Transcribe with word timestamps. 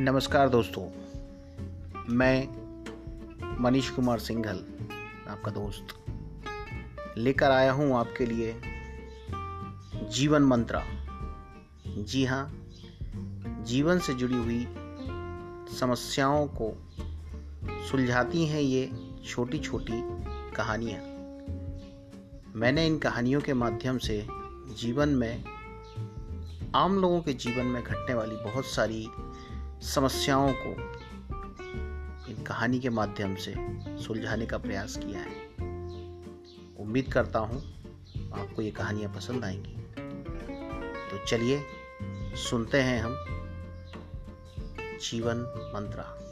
नमस्कार 0.00 0.48
दोस्तों, 0.48 0.82
मैं 2.08 3.56
मनीष 3.60 3.88
कुमार 3.90 4.18
सिंघल, 4.18 4.60
आपका 5.28 5.50
दोस्त। 5.50 5.94
लेकर 7.18 7.50
आया 7.50 7.72
हूँ 7.72 7.96
आपके 7.96 8.26
लिए 8.26 8.54
जीवन 10.10 10.42
मंत्रा। 10.42 10.82
जी 11.88 12.24
हाँ 12.24 12.68
जीवन 13.66 13.98
से 13.98 14.14
जुड़ी 14.14 14.36
हुई 14.36 14.66
समस्याओं 15.78 16.46
को 16.60 16.72
सुलझाती 17.90 18.46
हैं 18.46 18.60
ये 18.60 18.90
छोटी 19.26 19.58
छोटी 19.58 20.00
कहानियाँ। 20.56 21.00
मैंने 22.56 22.86
इन 22.86 22.98
कहानियों 22.98 23.40
के 23.40 23.54
माध्यम 23.54 23.98
से 23.98 24.26
जीवन 24.80 25.08
में, 25.08 25.44
आम 26.74 26.98
लोगों 26.98 27.20
के 27.20 27.32
जीवन 27.34 27.66
में 27.66 27.82
घटने 27.82 28.14
वाली 28.14 28.36
बहुत 28.36 28.66
सारी 28.66 29.08
समस्याओं 29.82 30.52
को 30.52 30.70
इन 32.28 32.44
कहानी 32.44 32.80
के 32.80 32.90
माध्यम 32.90 33.34
से 33.34 33.54
सुलझाने 34.02 34.46
का 34.46 34.58
प्रयास 34.58 34.96
किया 34.96 35.20
है। 35.20 35.48
उम्मीद 36.78 37.12
करता 37.12 37.38
हूँ 37.38 37.80
आपको 38.34 38.62
ये 38.62 38.70
कहानियाँ 38.70 39.14
पसंद 39.14 39.44
आएँगी। 39.44 39.76
तो 41.10 41.26
चलिए, 41.26 41.62
सुनते 42.34 42.80
हैं 42.80 43.02
हम 43.02 43.16
जीवन 44.98 45.36
मंत्रा। 45.74 46.29